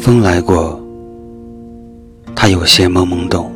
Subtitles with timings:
[0.00, 0.80] 风来过，
[2.34, 3.52] 它有些懵懵懂，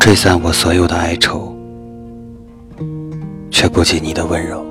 [0.00, 1.54] 吹散我所有的哀愁，
[3.48, 4.66] 却不及你的温柔。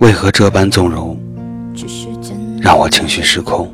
[0.00, 1.18] 为何这般纵容，
[2.60, 3.72] 让我情绪失控？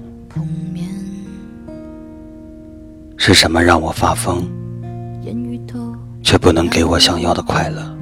[3.16, 4.44] 是什么让我发疯，
[6.22, 7.93] 却不能给我想要的快乐？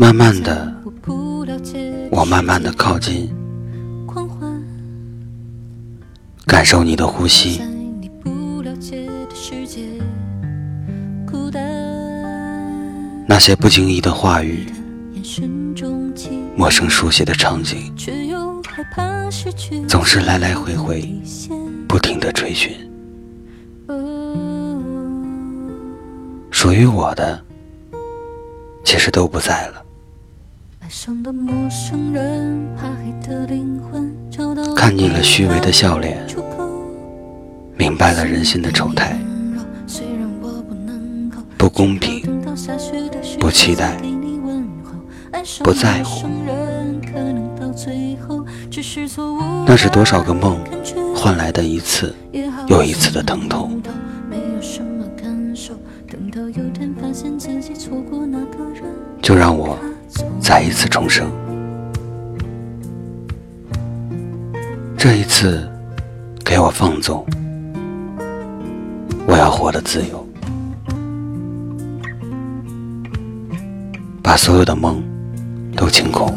[0.00, 0.74] 慢慢的，
[2.10, 3.30] 我慢慢的靠近，
[6.46, 7.60] 感受你的呼吸，
[13.28, 14.64] 那些不经意的话语，
[16.56, 17.94] 陌生熟悉的场景，
[19.86, 21.06] 总是来来回回，
[21.86, 22.72] 不停的追寻，
[26.50, 27.44] 属于我的，
[28.82, 29.84] 其实都不在了。
[34.74, 36.26] 看腻了虚伪的笑脸，
[37.76, 39.16] 明白了人心的丑态。
[41.56, 42.42] 不公平，
[43.38, 43.96] 不期待，
[45.62, 46.26] 不在乎。
[49.64, 50.58] 那是多少个梦
[51.14, 52.12] 换来的一次
[52.66, 53.80] 又一次的疼痛。
[59.22, 59.78] 就让我。
[60.40, 61.30] 再一次重生，
[64.98, 65.70] 这一次
[66.44, 67.24] 给我放纵，
[69.26, 70.26] 我要活得自由，
[74.20, 75.00] 把所有的梦
[75.76, 76.36] 都清空，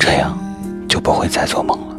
[0.00, 0.36] 这样
[0.88, 1.97] 就不会再做梦了。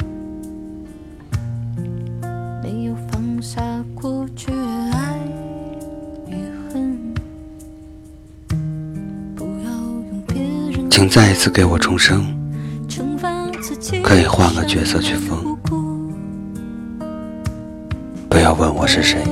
[11.00, 12.26] 请再一次给我重生，
[14.04, 15.58] 可以换个角色去疯，
[18.28, 19.24] 不要问我是谁，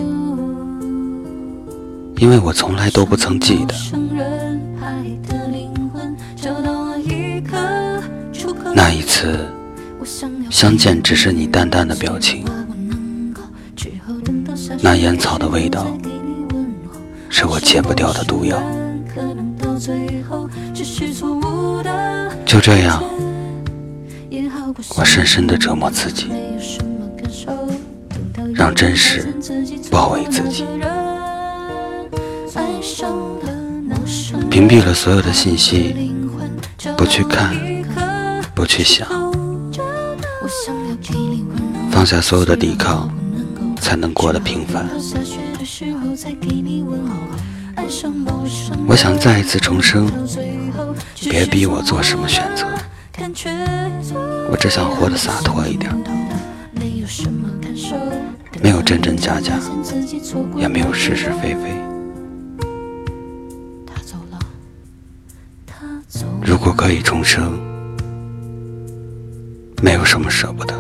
[2.19, 3.75] 因为我从来都不曾记得。
[8.73, 9.45] 那一次
[10.49, 12.45] 相见，只是你淡淡的表情，
[14.81, 15.85] 那烟草的味道，
[17.27, 18.57] 是我戒不掉的毒药。
[22.45, 23.03] 就这样，
[24.95, 26.31] 我深深的折磨自己，
[28.55, 29.31] 让真实
[29.91, 30.65] 包围自己，
[34.49, 35.95] 屏蔽了所有的信息，
[36.97, 37.55] 不去看，
[38.55, 39.07] 不去想，
[41.91, 43.07] 放下所有的抵抗，
[43.79, 44.89] 才能过得平凡。
[48.87, 50.09] 我想再一次重生，
[51.29, 52.65] 别逼我做什么选择，
[54.49, 55.91] 我只想活得洒脱一点，
[58.61, 59.53] 没有真真假假，
[60.55, 61.71] 也没有是是非非。
[66.41, 67.59] 如果可以重生，
[69.83, 70.73] 没有什么舍不得，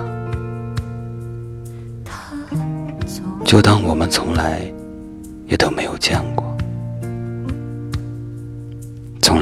[3.45, 4.61] 就当我们从来
[5.45, 6.56] 也都没有见过。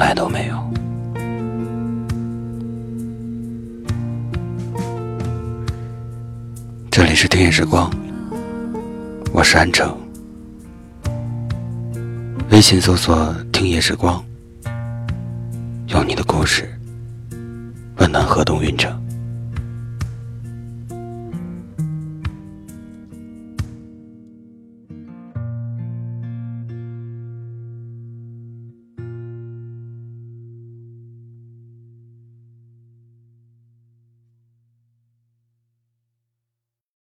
[0.06, 0.56] 爱都没有。
[6.92, 7.90] 这里是听夜时光，
[9.34, 9.98] 我是安城。
[12.52, 14.24] 微信搜索“听夜时光”，
[15.90, 16.70] 用你的故事
[17.98, 19.05] 温暖河东运城。